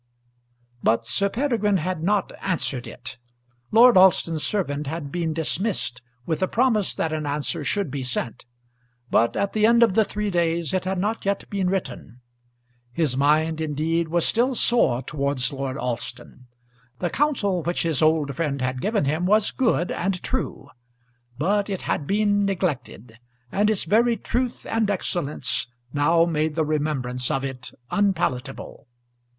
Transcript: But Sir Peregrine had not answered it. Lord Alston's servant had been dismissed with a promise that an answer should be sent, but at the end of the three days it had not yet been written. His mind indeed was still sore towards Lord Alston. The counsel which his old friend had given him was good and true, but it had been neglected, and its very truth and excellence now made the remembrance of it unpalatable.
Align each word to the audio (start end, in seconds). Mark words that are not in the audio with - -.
But 0.81 1.05
Sir 1.05 1.29
Peregrine 1.29 1.77
had 1.77 2.01
not 2.01 2.31
answered 2.41 2.87
it. 2.87 3.19
Lord 3.69 3.97
Alston's 3.97 4.41
servant 4.43 4.87
had 4.87 5.11
been 5.11 5.31
dismissed 5.31 6.01
with 6.25 6.41
a 6.41 6.47
promise 6.47 6.95
that 6.95 7.13
an 7.13 7.27
answer 7.27 7.63
should 7.63 7.91
be 7.91 8.01
sent, 8.01 8.47
but 9.11 9.35
at 9.37 9.53
the 9.53 9.67
end 9.67 9.83
of 9.83 9.93
the 9.93 10.03
three 10.03 10.31
days 10.31 10.73
it 10.73 10.85
had 10.85 10.97
not 10.97 11.23
yet 11.23 11.47
been 11.51 11.69
written. 11.69 12.19
His 12.91 13.15
mind 13.15 13.61
indeed 13.61 14.07
was 14.07 14.25
still 14.25 14.55
sore 14.55 15.03
towards 15.03 15.53
Lord 15.53 15.77
Alston. 15.77 16.47
The 16.97 17.11
counsel 17.11 17.61
which 17.61 17.83
his 17.83 18.01
old 18.01 18.35
friend 18.35 18.59
had 18.59 18.81
given 18.81 19.05
him 19.05 19.27
was 19.27 19.51
good 19.51 19.91
and 19.91 20.19
true, 20.23 20.67
but 21.37 21.69
it 21.69 21.81
had 21.83 22.07
been 22.07 22.43
neglected, 22.43 23.19
and 23.51 23.69
its 23.69 23.83
very 23.83 24.17
truth 24.17 24.65
and 24.65 24.89
excellence 24.89 25.67
now 25.93 26.25
made 26.25 26.55
the 26.55 26.65
remembrance 26.65 27.29
of 27.29 27.43
it 27.43 27.69
unpalatable. 27.91 28.87